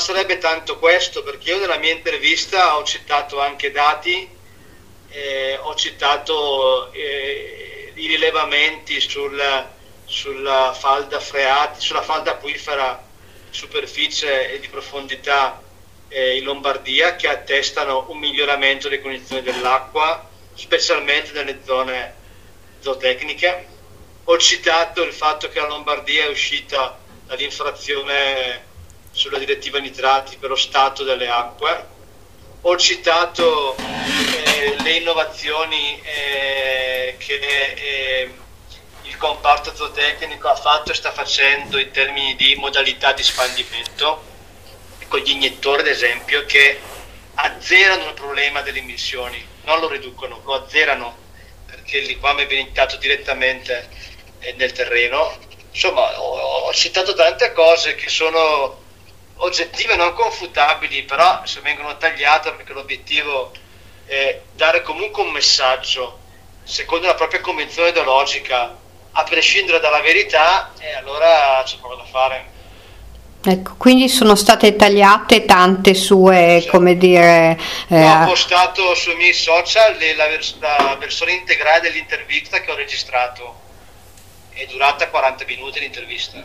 sarebbe 0.00 0.38
tanto 0.38 0.78
questo, 0.78 1.22
perché 1.22 1.50
io 1.50 1.58
nella 1.58 1.76
mia 1.78 1.92
intervista 1.92 2.76
ho 2.76 2.84
citato 2.84 3.40
anche 3.40 3.70
dati, 3.70 4.28
eh, 5.10 5.58
ho 5.60 5.74
citato 5.76 6.90
eh, 6.92 7.92
i 7.94 8.06
rilevamenti 8.06 9.00
sul, 9.00 9.40
sulla 10.04 10.74
falda 10.76 11.20
freatica, 11.20 11.80
sulla 11.80 12.02
falda 12.02 12.32
acquifera 12.32 13.06
superficie 13.50 14.52
e 14.52 14.58
di 14.58 14.68
profondità 14.68 15.62
eh, 16.08 16.36
in 16.36 16.44
Lombardia 16.44 17.16
che 17.16 17.28
attestano 17.28 18.06
un 18.08 18.18
miglioramento 18.18 18.88
delle 18.88 19.02
condizioni 19.02 19.42
dell'acqua, 19.42 20.28
specialmente 20.54 21.32
nelle 21.32 21.60
zone 21.64 22.14
zootecniche. 22.80 23.66
Ho 24.24 24.38
citato 24.38 25.02
il 25.02 25.12
fatto 25.12 25.48
che 25.48 25.60
la 25.60 25.66
Lombardia 25.66 26.24
è 26.24 26.28
uscita 26.28 26.98
dall'infrazione 27.26 28.68
sulla 29.12 29.38
direttiva 29.38 29.78
nitrati 29.78 30.36
per 30.36 30.50
lo 30.50 30.56
stato 30.56 31.02
delle 31.04 31.28
acque. 31.28 31.98
Ho 32.62 32.76
citato 32.76 33.76
eh, 33.76 34.76
le 34.82 34.90
innovazioni 34.92 36.00
eh, 36.02 37.16
che 37.18 37.34
eh, 37.34 38.34
il 39.02 39.16
comparto 39.16 39.74
zootecnico 39.74 40.48
ha 40.48 40.54
fatto 40.54 40.92
e 40.92 40.94
sta 40.94 41.10
facendo 41.10 41.78
in 41.78 41.90
termini 41.90 42.36
di 42.36 42.54
modalità 42.56 43.12
di 43.12 43.22
spandimento, 43.22 44.22
con 45.08 45.20
gli 45.20 45.30
iniettori 45.30 45.80
ad 45.80 45.86
esempio, 45.86 46.44
che 46.44 46.80
azzerano 47.34 48.08
il 48.08 48.14
problema 48.14 48.60
delle 48.60 48.80
emissioni, 48.80 49.44
non 49.64 49.80
lo 49.80 49.88
riducono, 49.88 50.40
lo 50.44 50.54
azzerano 50.54 51.16
perché 51.66 51.98
il 51.98 52.06
liquame 52.06 52.46
viene 52.46 52.62
iniettato 52.62 52.96
direttamente 52.96 53.88
eh, 54.40 54.52
nel 54.52 54.72
terreno. 54.72 55.36
Insomma, 55.72 56.20
ho, 56.20 56.66
ho 56.66 56.72
citato 56.74 57.14
tante 57.14 57.52
cose 57.52 57.94
che 57.94 58.08
sono 58.08 58.79
oggettive 59.40 59.96
non 59.96 60.12
confutabili, 60.14 61.02
però 61.04 61.42
se 61.44 61.60
vengono 61.60 61.96
tagliate 61.96 62.52
perché 62.52 62.72
l'obiettivo 62.72 63.52
è 64.06 64.40
dare 64.54 64.82
comunque 64.82 65.22
un 65.22 65.30
messaggio 65.30 66.18
secondo 66.70 67.06
la 67.06 67.14
propria 67.14 67.40
convenzione 67.40 67.88
ideologica, 67.88 68.76
a 69.12 69.24
prescindere 69.24 69.80
dalla 69.80 70.00
verità, 70.00 70.72
e 70.78 70.94
allora 70.94 71.62
c'è 71.64 71.78
poco 71.78 71.96
da 71.96 72.04
fare. 72.04 72.58
Ecco, 73.42 73.74
quindi 73.76 74.08
sono 74.08 74.34
state 74.34 74.76
tagliate 74.76 75.46
tante 75.46 75.94
sue, 75.94 76.60
sì. 76.62 76.68
come 76.68 76.96
dire... 76.96 77.58
Eh, 77.88 78.06
ho 78.06 78.26
postato 78.26 78.94
sui 78.94 79.16
miei 79.16 79.32
social 79.32 79.96
la, 80.14 80.26
vers- 80.28 80.56
la 80.60 80.96
versione 81.00 81.32
integrale 81.32 81.80
dell'intervista 81.80 82.60
che 82.60 82.70
ho 82.70 82.76
registrato. 82.76 83.68
È 84.50 84.64
durata 84.66 85.08
40 85.08 85.44
minuti 85.46 85.80
l'intervista. 85.80 86.40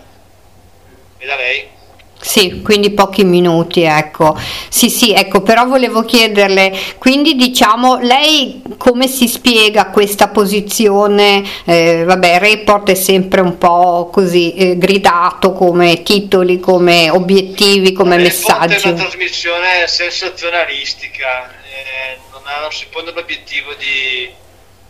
Veda 1.17 1.35
lei? 1.35 1.69
Sì, 2.19 2.61
quindi 2.63 2.91
pochi 2.91 3.23
minuti, 3.23 3.83
ecco. 3.83 4.35
Sì, 4.69 4.89
sì, 4.89 5.13
ecco, 5.13 5.41
però 5.41 5.65
volevo 5.67 6.03
chiederle, 6.03 6.75
quindi 6.97 7.35
diciamo, 7.35 7.97
lei 7.99 8.61
come 8.77 9.07
si 9.07 9.27
spiega 9.27 9.87
questa 9.87 10.29
posizione? 10.29 11.43
Eh, 11.65 12.03
vabbè, 12.03 12.39
report 12.39 12.89
è 12.89 12.95
sempre 12.95 13.41
un 13.41 13.57
po' 13.57 14.09
così 14.11 14.53
eh, 14.55 14.77
gridato 14.77 15.53
come 15.53 16.01
titoli, 16.03 16.59
come 16.59 17.09
obiettivi, 17.09 17.91
come 17.91 18.17
messaggi. 18.17 18.73
È 18.73 18.87
una 18.89 19.03
trasmissione 19.03 19.87
sensazionalistica, 19.87 21.49
eh, 21.49 22.17
non, 22.31 22.41
ha, 22.45 22.61
non, 22.61 22.71
si 22.71 22.87
pone 22.89 23.11
l'obiettivo 23.11 23.73
di, 23.75 24.33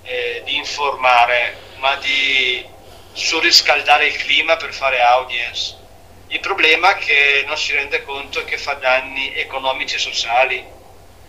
eh, 0.03 0.41
di 0.45 0.55
informare, 0.55 1.57
ma 1.79 1.97
di 1.97 2.63
surriscaldare 3.11 4.07
il 4.07 4.15
clima 4.15 4.55
per 4.55 4.73
fare 4.73 5.01
audience 5.01 5.83
il 6.35 6.41
problema 6.41 6.97
è 6.97 6.97
che 6.97 7.45
non 7.47 7.57
si 7.57 7.71
rende 7.71 8.03
conto 8.03 8.43
che 8.43 8.57
fa 8.57 8.73
danni 8.73 9.33
economici 9.35 9.95
e 9.95 9.99
sociali, 9.99 10.65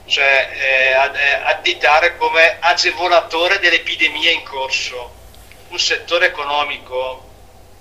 cioè 0.05 0.51
eh, 0.53 1.19
eh, 1.19 1.33
additare 1.45 2.17
come 2.17 2.57
agevolatore 2.59 3.61
dell'epidemia 3.61 4.33
in 4.33 4.43
corso 4.43 5.15
un 5.69 5.79
settore 5.79 6.27
economico 6.27 7.25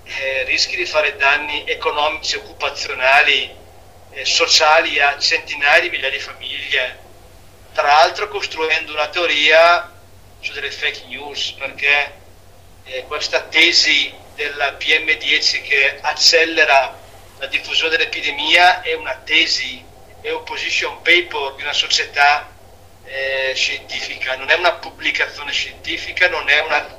eh, 0.04 0.44
rischi 0.44 0.76
di 0.76 0.86
fare 0.86 1.16
danni 1.16 1.64
economici, 1.66 2.36
occupazionali, 2.36 3.52
eh, 4.12 4.24
sociali 4.24 5.00
a 5.00 5.18
centinaia 5.18 5.80
di 5.80 5.90
migliaia 5.90 6.12
di 6.12 6.20
famiglie, 6.20 6.98
tra 7.72 7.88
l'altro 7.88 8.28
costruendo 8.28 8.92
una 8.92 9.08
teoria 9.08 9.92
su 10.38 10.52
delle 10.52 10.70
fake 10.70 11.06
news, 11.08 11.56
perché 11.58 12.12
eh, 12.84 13.02
questa 13.08 13.40
tesi 13.40 14.14
della 14.36 14.76
PM10 14.78 15.62
che 15.62 15.98
accelera 16.00 17.02
la 17.38 17.46
diffusione 17.46 17.90
dell'epidemia 17.90 18.80
è 18.82 18.94
una 18.94 19.14
tesi, 19.24 19.84
è 20.20 20.30
un 20.30 20.42
position 20.44 21.02
paper 21.02 21.54
di 21.56 21.62
una 21.62 21.72
società 21.72 22.50
eh, 23.04 23.52
scientifica, 23.54 24.36
non 24.36 24.50
è 24.50 24.54
una 24.54 24.72
pubblicazione 24.74 25.52
scientifica, 25.52 26.28
non 26.28 26.48
è 26.48 26.60
una, 26.60 26.98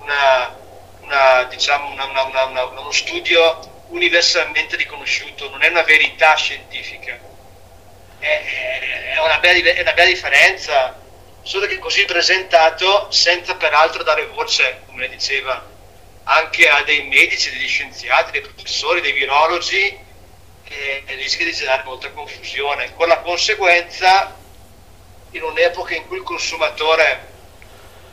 una, 0.00 0.56
una, 1.00 1.44
diciamo 1.44 1.92
uno 1.92 2.90
studio 2.90 3.84
universalmente 3.88 4.76
riconosciuto, 4.76 5.48
non 5.50 5.62
è 5.62 5.68
una 5.68 5.82
verità 5.82 6.34
scientifica. 6.34 7.18
È, 8.18 9.12
è, 9.14 9.20
una 9.20 9.38
bella, 9.38 9.70
è 9.70 9.80
una 9.80 9.92
bella 9.92 10.10
differenza, 10.10 11.00
solo 11.42 11.66
che 11.66 11.78
così 11.78 12.04
presentato 12.04 13.10
senza 13.10 13.54
peraltro 13.54 14.02
dare 14.02 14.26
voce, 14.26 14.82
come 14.86 15.08
diceva 15.08 15.74
anche 16.28 16.68
a 16.68 16.82
dei 16.82 17.04
medici, 17.04 17.50
degli 17.50 17.68
scienziati, 17.68 18.32
dei 18.32 18.40
professori, 18.40 19.00
dei 19.00 19.12
virologi, 19.12 20.04
e 20.68 21.04
rischia 21.14 21.44
di 21.44 21.52
generare 21.52 21.84
molta 21.84 22.10
confusione, 22.10 22.92
con 22.94 23.06
la 23.08 23.18
conseguenza 23.18 24.36
in 25.30 25.42
un'epoca 25.42 25.94
in 25.94 26.06
cui 26.06 26.16
il 26.16 26.22
consumatore 26.24 27.34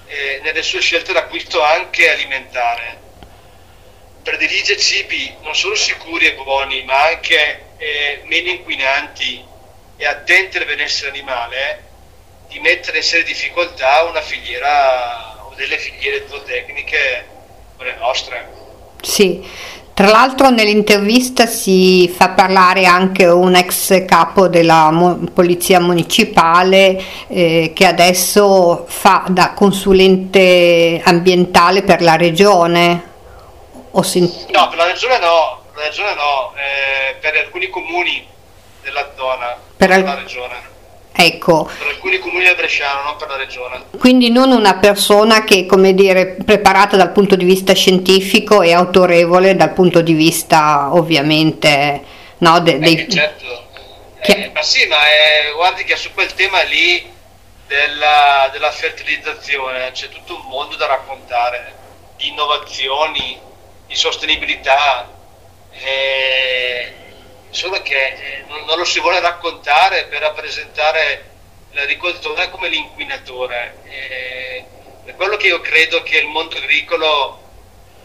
eh, 0.06 0.40
nelle 0.44 0.62
sue 0.62 0.82
scelte 0.82 1.14
d'acquisto 1.14 1.62
anche 1.62 2.12
alimentare 2.12 3.02
predilige 4.24 4.78
cibi 4.78 5.36
non 5.42 5.56
solo 5.56 5.76
sicuri 5.76 6.28
e 6.28 6.34
buoni, 6.34 6.84
ma 6.84 7.08
anche 7.08 7.66
eh, 7.78 8.22
meno 8.24 8.50
inquinanti 8.50 9.44
e 9.98 10.06
attenti 10.06 10.58
al 10.58 10.66
benessere 10.66 11.10
animale, 11.10 11.92
di 12.48 12.60
mettere 12.60 12.98
in 12.98 13.04
serie 13.04 13.26
difficoltà 13.26 14.04
una 14.04 14.22
filiera 14.22 15.46
o 15.46 15.54
delle 15.56 15.78
filiere 15.78 16.26
zootecniche 16.28 17.33
quelle 17.84 17.98
nostre. 18.00 18.48
Sì, 19.02 19.46
tra 19.94 20.08
l'altro 20.08 20.50
nell'intervista 20.50 21.46
si 21.46 22.08
fa 22.08 22.30
parlare 22.30 22.86
anche 22.86 23.26
un 23.26 23.54
ex 23.56 24.06
capo 24.06 24.48
della 24.48 24.90
mo- 24.92 25.20
polizia 25.34 25.80
municipale 25.82 27.02
eh, 27.28 27.74
che 27.76 27.86
adesso 27.86 28.86
fa 28.88 29.26
da 29.28 29.52
consulente 29.54 31.02
ambientale 31.04 31.84
per 31.84 32.02
la 32.02 32.16
regione. 32.16 33.12
Sent- 34.02 34.50
no, 34.50 34.70
per 34.70 34.78
la 34.78 34.86
regione 34.86 35.20
no, 35.20 35.62
per, 35.72 35.82
la 35.82 35.88
regione 35.88 36.14
no 36.16 36.54
eh, 36.56 37.16
per 37.20 37.36
alcuni 37.36 37.70
comuni 37.70 38.26
della 38.82 39.12
zona, 39.16 39.56
per 39.78 39.92
al- 39.92 40.04
la 40.04 40.16
regione. 40.16 40.72
Ecco. 41.26 41.70
Per 41.78 41.88
alcuni 41.88 42.20
comuni 42.20 42.44
del 42.44 42.56
Bresciano, 42.56 43.04
non 43.04 43.16
per 43.16 43.30
la 43.30 43.38
regione. 43.38 43.84
Quindi 43.98 44.30
non 44.30 44.52
una 44.52 44.76
persona 44.76 45.44
che, 45.44 45.66
come 45.66 45.94
dire, 45.94 46.36
preparata 46.44 46.98
dal 46.98 47.12
punto 47.12 47.36
di 47.36 47.46
vista 47.46 47.74
scientifico 47.74 48.62
e 48.62 48.74
autorevole 48.74 49.56
dal 49.56 49.72
punto 49.72 50.02
di 50.02 50.14
vista, 50.14 50.94
ovviamente, 50.94 52.04
no, 52.40 52.60
de, 52.60 52.80
dei... 52.80 53.10
certo. 53.10 53.62
Che... 54.22 54.32
Eh, 54.32 54.52
ma 54.54 54.62
sì, 54.62 54.86
ma 54.88 54.98
è, 54.98 55.54
guardi 55.56 55.84
che 55.84 55.96
su 55.96 56.12
quel 56.14 56.34
tema 56.34 56.62
lì 56.64 57.12
della, 57.68 58.50
della 58.52 58.72
fertilizzazione 58.72 59.92
c'è 59.92 60.10
tutto 60.10 60.36
un 60.36 60.48
mondo 60.50 60.76
da 60.76 60.88
raccontare, 60.88 61.74
di 62.18 62.28
innovazioni, 62.28 63.40
di 63.88 63.96
sostenibilità. 63.96 65.10
Eh, 65.72 66.94
solo 67.54 67.82
che 67.82 67.96
eh, 67.96 68.44
non, 68.48 68.78
lo 68.78 68.84
si 68.84 69.00
vuole 69.00 69.20
raccontare 69.20 70.06
per 70.06 70.22
rappresentare 70.22 71.32
l'agricoltore 71.72 72.50
come 72.50 72.68
l'inquinatore. 72.68 73.78
Eh, 73.84 74.66
è 75.06 75.16
quello 75.16 75.38
che 75.38 75.48
io 75.48 75.62
credo 75.62 76.02
che 76.02 76.18
il 76.18 76.28
mondo 76.28 76.58
agricolo, 76.58 77.42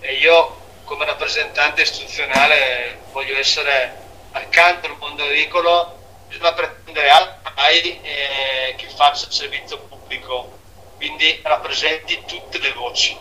e 0.01 0.15
io 0.15 0.57
come 0.85 1.05
rappresentante 1.05 1.83
istituzionale 1.83 3.01
voglio 3.13 3.37
essere 3.39 3.95
accanto 4.33 4.87
al 4.87 4.97
mondo 4.99 5.25
agricolo, 5.25 5.97
bisogna 6.29 6.53
pretendere 6.53 7.09
altri 7.09 8.01
eh, 8.03 8.75
che 8.77 8.89
faccia 8.95 9.31
servizio 9.31 9.79
pubblico, 9.79 10.59
quindi 10.97 11.41
rappresenti 11.43 12.23
tutte 12.27 12.59
le 12.59 12.73
voci, 12.73 13.17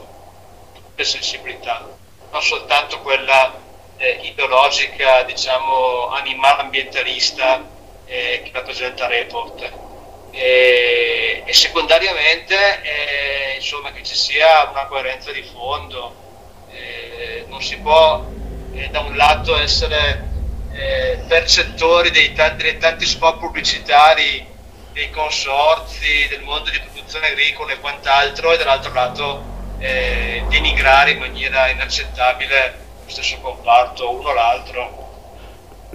tutte 0.74 0.92
le 0.96 1.04
sensibilità, 1.04 1.88
non 2.32 2.42
soltanto 2.42 3.00
quella 3.00 3.66
eh, 3.98 4.20
ideologica, 4.22 5.24
diciamo, 5.24 6.10
animale 6.10 6.62
ambientalista 6.62 7.64
eh, 8.06 8.42
che 8.44 8.52
rappresenta 8.54 9.08
Report. 9.08 9.72
E, 10.32 11.44
e 11.46 11.54
secondariamente 11.54 12.56
eh, 12.84 13.56
insomma, 13.56 13.92
che 13.92 14.04
ci 14.04 14.16
sia 14.16 14.70
una 14.70 14.86
coerenza 14.86 15.32
di 15.32 15.44
fondo, 15.44 16.14
eh, 16.72 17.46
non 17.48 17.62
si 17.62 17.78
può 17.78 18.24
eh, 18.74 18.90
da 18.90 19.00
un 19.00 19.16
lato 19.16 19.58
essere 19.58 20.26
eh, 20.74 21.20
percettori 21.28 22.12
dei 22.12 22.34
tanti, 22.34 22.64
dei 22.64 22.78
tanti 22.78 23.06
spot 23.06 23.40
pubblicitari 23.40 24.46
dei 24.94 25.10
consorzi, 25.12 26.28
del 26.28 26.42
mondo 26.42 26.70
di 26.70 26.80
produzione 26.80 27.28
agricola 27.28 27.72
e 27.74 27.80
quant'altro 27.80 28.52
e 28.52 28.58
dall'altro 28.58 28.94
lato 28.94 29.56
denigrare 29.78 31.12
in 31.12 31.20
maniera 31.20 31.70
inaccettabile 31.70 32.87
stesso 33.10 33.38
comparto, 33.42 34.12
uno 34.12 34.34
l'altro. 34.34 35.06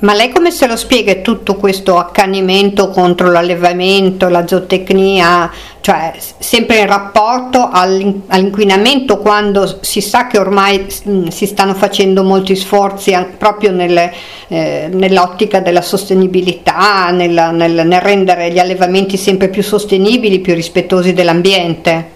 Ma 0.02 0.14
lei 0.14 0.30
come 0.30 0.50
se 0.50 0.66
lo 0.66 0.74
spiega 0.74 1.14
tutto 1.16 1.54
questo 1.54 1.96
accanimento 1.96 2.88
contro 2.88 3.30
l'allevamento, 3.30 4.28
la 4.28 4.44
zootecnia, 4.48 5.48
cioè 5.80 6.14
sempre 6.38 6.78
in 6.78 6.86
rapporto 6.86 7.68
all'inquinamento 7.70 9.18
quando 9.18 9.78
si 9.82 10.00
sa 10.00 10.26
che 10.26 10.38
ormai 10.38 10.86
si 10.88 11.46
stanno 11.46 11.74
facendo 11.74 12.24
molti 12.24 12.56
sforzi 12.56 13.16
proprio 13.38 13.70
nelle, 13.70 14.12
eh, 14.48 14.88
nell'ottica 14.90 15.60
della 15.60 15.82
sostenibilità, 15.82 17.10
nel, 17.10 17.50
nel, 17.52 17.86
nel 17.86 18.00
rendere 18.00 18.50
gli 18.50 18.58
allevamenti 18.58 19.16
sempre 19.16 19.50
più 19.50 19.62
sostenibili, 19.62 20.40
più 20.40 20.54
rispettosi 20.54 21.12
dell'ambiente? 21.12 22.10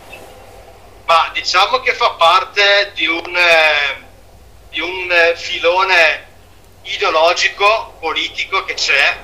Ma 1.05 1.31
diciamo 1.33 1.79
che 1.79 1.93
fa 1.93 2.17
parte 2.19 2.91
di 2.95 3.07
un, 3.07 3.37
eh, 3.37 4.06
di 4.77 4.83
un 4.83 5.33
filone 5.37 6.27
ideologico, 6.83 7.97
politico 7.99 8.63
che 8.65 8.75
c'è, 8.75 9.17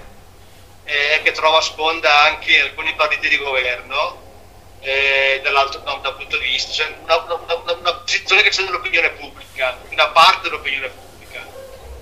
eh, 0.85 1.21
che 1.23 1.33
trova 1.33 1.61
sponda 1.61 2.23
anche 2.23 2.57
in 2.57 2.63
alcuni 2.63 2.95
partiti 2.95 3.29
di 3.29 3.37
governo, 3.37 4.21
eh, 4.81 5.41
dall'altro 5.43 5.81
da 5.81 5.93
un 5.93 6.01
punto 6.01 6.39
di 6.39 6.45
vista, 6.45 6.73
cioè 6.73 6.95
una, 7.03 7.17
una, 7.17 7.35
una, 7.35 7.73
una, 7.75 7.95
posizione 7.97 8.41
che 8.41 8.49
c'è 8.49 8.63
nell'opinione 8.63 9.11
pubblica, 9.11 9.77
una 9.91 10.09
parte 10.09 10.49
dell'opinione 10.49 10.89
pubblica. 10.89 11.47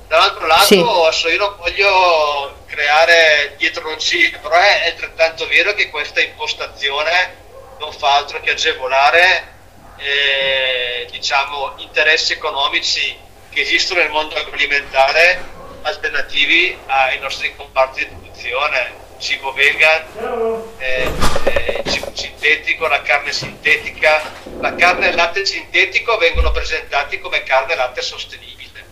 Dall'altro 0.06 0.46
lato, 0.46 1.10
sì. 1.10 1.26
io 1.26 1.38
non 1.38 1.56
voglio 1.56 2.62
creare 2.66 3.56
dietrologie, 3.58 4.38
però 4.38 4.54
è 4.54 4.90
altrettanto 4.90 5.48
vero 5.48 5.74
che 5.74 5.90
questa 5.90 6.20
impostazione 6.20 7.36
non 7.80 7.92
fa 7.92 8.14
altro 8.14 8.40
che 8.40 8.52
agevolare 8.52 9.54
eh, 9.96 11.08
diciamo, 11.10 11.74
interessi 11.78 12.34
economici 12.34 13.28
che 13.50 13.60
esistono 13.62 14.00
nel 14.00 14.10
mondo 14.10 14.36
agroalimentare 14.36 15.58
alternativi 15.82 16.76
ai 16.86 17.18
nostri 17.18 17.54
comparti 17.56 18.00
di 18.00 18.14
produzione, 18.14 18.92
cibo 19.18 19.52
vegan, 19.52 20.72
eh, 20.78 21.10
eh, 21.44 21.82
cibo 21.90 22.12
sintetico, 22.14 22.86
la 22.86 23.02
carne 23.02 23.32
sintetica, 23.32 24.22
la 24.60 24.74
carne 24.74 25.06
e 25.06 25.10
il 25.10 25.16
latte 25.16 25.44
sintetico 25.44 26.16
vengono 26.16 26.52
presentati 26.52 27.18
come 27.18 27.42
carne 27.42 27.72
e 27.72 27.76
latte 27.76 28.02
sostenibile. 28.02 28.84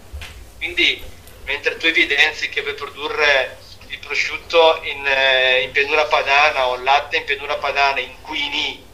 Quindi 0.57 1.03
mentre 1.45 1.77
tu 1.77 1.87
evidenzi 1.87 2.49
che 2.49 2.63
per 2.63 2.75
produrre 2.75 3.57
il 3.89 3.99
prosciutto 4.01 4.81
in, 4.83 5.07
eh, 5.07 5.63
in 5.63 5.71
pianura 5.71 6.05
padana 6.05 6.67
o 6.67 6.75
il 6.75 6.83
latte 6.83 7.17
in 7.17 7.25
pianura 7.25 7.57
padana 7.57 8.01
inquini, 8.01 8.85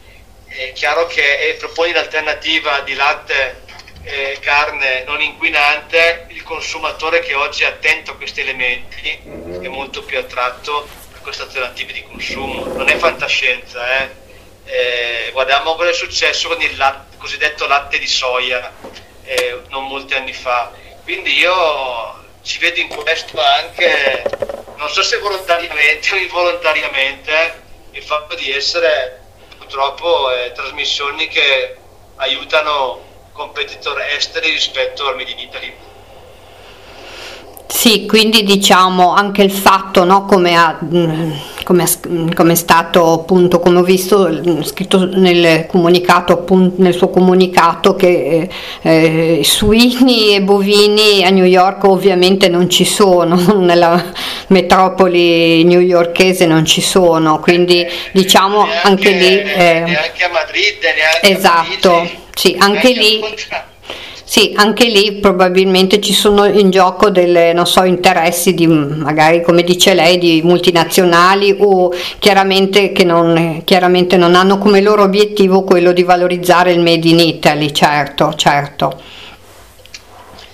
è 0.47 0.71
chiaro 0.73 1.05
che 1.07 1.49
eh, 1.49 1.53
proponi 1.55 1.91
l'alternativa 1.91 2.79
di 2.81 2.93
latte 2.93 3.63
eh, 4.05 4.37
carne 4.39 5.03
non 5.03 5.19
inquinante, 5.21 6.27
il 6.29 6.43
consumatore 6.43 7.19
che 7.19 7.33
oggi 7.33 7.63
è 7.63 7.67
attento 7.67 8.11
a 8.11 8.15
questi 8.15 8.41
elementi 8.41 9.19
mhm. 9.23 9.63
è 9.63 9.67
molto 9.67 10.03
più 10.03 10.17
attratto 10.19 10.87
a 11.15 11.19
queste 11.19 11.43
alternative 11.43 11.91
di 11.91 12.03
consumo. 12.03 12.65
Non 12.65 12.87
è 12.87 12.97
fantascienza, 12.97 13.99
eh? 13.99 14.23
Eh, 14.65 15.29
guardiamo 15.31 15.75
cosa 15.75 15.89
è 15.89 15.93
successo 15.93 16.47
con 16.47 16.61
il 16.61 16.77
latte, 16.77 17.17
cosiddetto 17.17 17.67
latte 17.67 17.99
di 17.99 18.07
soia 18.07 18.71
eh, 19.23 19.61
non 19.69 19.87
molti 19.87 20.13
anni 20.13 20.33
fa. 20.33 20.71
Quindi 21.03 21.37
io 21.37 22.23
ci 22.43 22.59
vedo 22.59 22.79
in 22.79 22.87
questo 22.87 23.39
anche, 23.41 24.23
non 24.77 24.89
so 24.89 25.01
se 25.01 25.17
volontariamente 25.17 26.13
o 26.13 26.17
involontariamente, 26.17 27.63
il 27.91 28.03
fatto 28.03 28.35
di 28.35 28.51
essere 28.51 29.21
purtroppo 29.57 30.31
eh, 30.31 30.51
trasmissioni 30.51 31.27
che 31.27 31.75
aiutano 32.17 33.04
competitor 33.35 33.99
esteri 34.17 34.49
rispetto 34.49 35.05
al 35.05 35.17
Made 35.17 35.31
in 35.31 35.39
Italy. 35.39 35.73
Sì, 37.67 38.05
quindi 38.05 38.43
diciamo 38.43 39.13
anche 39.13 39.43
il 39.43 39.51
fatto, 39.51 40.05
no, 40.05 40.25
come, 40.25 40.55
ha, 40.55 40.77
come, 41.65 41.85
come, 42.33 42.53
è 42.53 42.55
stato 42.55 43.11
appunto, 43.11 43.59
come 43.59 43.79
ho 43.79 43.83
visto 43.83 44.63
scritto 44.63 45.05
nel 45.05 45.65
comunicato, 45.65 46.31
appunto, 46.31 46.81
nel 46.81 46.93
suo 46.93 47.09
comunicato 47.09 47.95
che 47.95 48.47
eh, 48.81 49.41
suini 49.43 50.35
e 50.35 50.41
bovini 50.41 51.25
a 51.25 51.31
New 51.31 51.43
York 51.43 51.83
ovviamente 51.85 52.47
non 52.47 52.69
ci 52.69 52.85
sono, 52.85 53.35
nella 53.59 54.11
metropoli 54.47 55.63
newyorkese 55.63 56.45
non 56.45 56.65
ci 56.65 56.81
sono, 56.81 57.39
quindi 57.39 57.85
diciamo 58.11 58.65
neanche, 58.65 58.87
anche 58.87 59.11
lì... 59.11 59.39
Eh, 59.39 59.83
neanche 59.85 60.23
a 60.23 60.29
Madrid, 60.29 60.77
neanche 60.81 61.37
esatto. 61.37 61.89
a 61.89 61.97
Parigi 61.97 62.23
sì, 62.35 62.53
anche 62.59 62.89
lì, 62.91 63.21
sì, 64.27 64.53
anche 64.55 64.85
lì 64.85 65.19
probabilmente 65.19 66.01
ci 66.01 66.11
sono 66.11 66.45
in 66.45 66.71
gioco 66.71 67.11
delle, 67.11 67.53
non 67.53 67.67
so, 67.67 67.83
interessi 67.83 68.55
di, 68.55 68.65
magari 68.65 69.43
come 69.43 69.61
dice 69.61 69.93
lei, 69.93 70.17
di 70.17 70.41
multinazionali 70.41 71.55
o 71.59 71.93
chiaramente 72.17 72.91
che 72.91 73.03
non, 73.03 73.61
chiaramente 73.63 74.17
non 74.17 74.33
hanno 74.33 74.57
come 74.57 74.81
loro 74.81 75.03
obiettivo 75.03 75.63
quello 75.63 75.91
di 75.91 76.01
valorizzare 76.01 76.71
il 76.71 76.79
Made 76.79 77.07
in 77.07 77.19
Italy, 77.19 77.71
certo, 77.71 78.33
certo. 78.33 78.99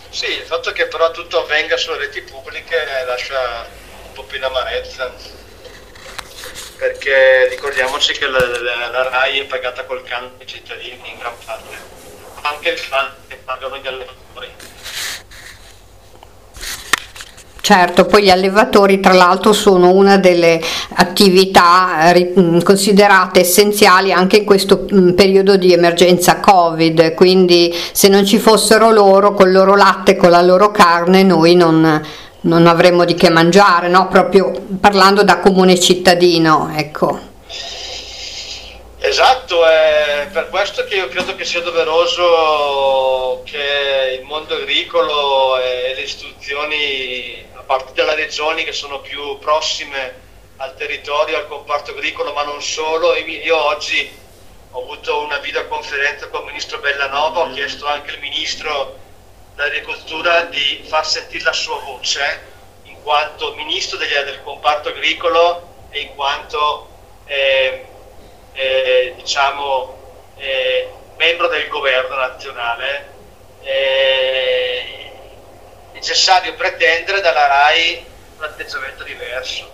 Sì, 0.09 0.25
il 0.25 0.44
fatto 0.45 0.74
che 0.74 0.88
però 0.88 1.09
tutto 1.12 1.41
avvenga 1.41 1.77
sulle 1.77 1.97
reti 1.97 2.21
pubbliche 2.21 2.75
lascia 3.07 3.65
un 4.07 4.13
po' 4.13 4.24
più 4.24 4.38
in 4.38 4.44
amarezza 4.44 5.39
perché 6.77 7.47
ricordiamoci 7.47 8.12
che 8.13 8.27
la, 8.27 8.39
la, 8.39 8.89
la 8.89 9.09
RAI 9.09 9.39
è 9.39 9.45
pagata 9.45 9.85
col 9.85 10.03
canto 10.03 10.33
dei 10.38 10.47
cittadini 10.47 11.00
in 11.12 11.19
gran 11.19 11.33
parte, 11.45 11.77
anche 12.41 12.73
che 13.27 13.39
pagano 13.43 13.77
gli 13.77 13.88
allevatori. 13.88 14.19
Certo, 17.63 18.05
poi 18.05 18.23
gli 18.23 18.29
allevatori 18.29 18.99
tra 18.99 19.13
l'altro 19.13 19.53
sono 19.53 19.91
una 19.91 20.17
delle 20.17 20.59
attività 20.95 22.11
eh, 22.11 22.33
considerate 22.63 23.41
essenziali 23.41 24.11
anche 24.11 24.38
in 24.38 24.45
questo 24.45 24.88
periodo 25.15 25.55
di 25.57 25.71
emergenza 25.71 26.39
Covid, 26.39 27.13
quindi 27.13 27.73
se 27.91 28.07
non 28.07 28.25
ci 28.25 28.39
fossero 28.39 28.89
loro, 28.89 29.33
col 29.33 29.51
loro 29.51 29.75
latte, 29.75 30.17
con 30.17 30.31
la 30.31 30.41
loro 30.41 30.71
carne, 30.71 31.21
noi 31.21 31.55
non, 31.55 32.01
non 32.41 32.67
avremmo 32.67 33.05
di 33.05 33.13
che 33.13 33.29
mangiare, 33.29 33.88
no? 33.88 34.07
proprio 34.07 34.51
parlando 34.79 35.23
da 35.23 35.38
comune 35.38 35.79
cittadino. 35.79 36.71
Ecco. 36.75 37.30
Esatto, 39.12 39.68
è 39.68 40.30
per 40.32 40.48
questo 40.48 40.86
che 40.86 40.96
io 40.96 41.10
credo 41.10 41.36
che 41.36 41.44
sia 41.44 41.60
doveroso 41.60 43.41
che 43.44 44.18
il 44.18 44.25
mondo 44.25 44.56
agricolo 44.56 45.60
e 45.60 45.91
le 45.94 46.01
istituzioni, 46.03 47.46
a 47.53 47.60
partire 47.63 48.06
dalle 48.06 48.22
regioni 48.22 48.63
che 48.63 48.72
sono 48.72 49.01
più 49.01 49.38
prossime 49.39 50.13
al 50.56 50.77
territorio, 50.77 51.36
al 51.36 51.50
comparto 51.50 51.91
agricolo, 51.91 52.32
ma 52.32 52.44
non 52.44 52.62
solo, 52.62 53.13
io 53.15 53.62
oggi 53.62 54.10
ho 54.72 54.82
avuto 54.82 55.20
una 55.20 55.39
videoconferenza 55.39 56.30
con 56.30 56.44
il 56.44 56.48
ministro 56.48 56.77
Bellanova, 56.77 57.41
ho 57.41 57.51
chiesto 57.51 57.88
anche 57.88 58.12
al 58.12 58.20
ministro 58.20 58.98
dell'agricoltura 59.56 60.44
di 60.44 60.86
far 60.88 61.06
sentire 61.06 61.44
la 61.44 61.51
sua 61.51 61.82
voce 61.82 62.44
in 62.84 62.96
quanto 63.01 63.56
ministro 63.56 63.98
del 63.98 64.39
comparto 64.41 64.88
agricolo 64.88 65.89
e 65.89 66.00
in 66.00 66.15
quanto 66.15 66.88
eh, 67.25 67.90
eh, 68.53 69.13
diciamo, 69.15 69.98
eh, 70.38 70.89
membro 71.17 71.48
del 71.48 71.67
governo 71.67 72.15
nazionale 72.15 73.10
è 73.62 75.12
necessario 75.93 76.55
pretendere 76.55 77.22
dalla 77.22 77.48
RAI 77.48 78.05
un 78.38 78.43
atteggiamento 78.43 79.03
diverso 79.03 79.70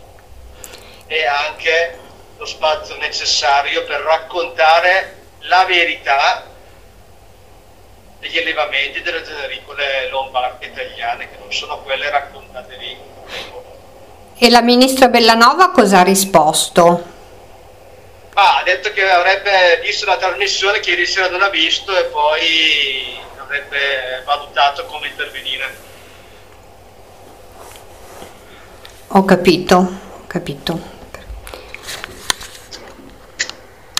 e 1.07 1.25
anche 1.25 2.00
lo 2.38 2.46
spazio 2.46 2.98
necessario 2.98 3.86
per 3.86 4.01
raccontare 4.01 5.15
la 5.41 5.63
verità 5.65 6.43
degli 8.19 8.38
allevamenti 8.38 9.01
delle 9.01 9.24
zone 9.24 9.46
agricole 9.46 10.10
lombarde 10.10 10.65
italiane, 10.65 11.29
che 11.29 11.38
non 11.39 11.51
sono 11.51 11.79
quelle 11.79 12.10
raccontate 12.10 12.75
lì. 12.75 12.98
E 14.38 14.50
la 14.50 14.62
ministra 14.62 15.07
Bellanova 15.07 15.72
cosa 15.72 16.00
ha 16.00 16.03
risposto? 16.03 17.15
Ah, 18.39 18.60
ha 18.60 18.63
detto 18.63 18.91
che 18.91 19.01
avrebbe 19.10 19.82
visto 19.84 20.06
la 20.06 20.15
trasmissione 20.15 20.79
che 20.79 20.91
ieri 20.91 21.08
sera 21.08 21.27
non 21.27 21.41
ha 21.41 21.50
visto 21.50 21.98
e 21.98 22.03
poi 22.03 23.20
avrebbe 23.36 24.22
valutato 24.25 24.86
come 24.86 25.08
intervenire. 25.08 25.75
Ho 29.08 29.25
capito, 29.25 29.75
ho 29.77 30.27
capito. 30.27 30.96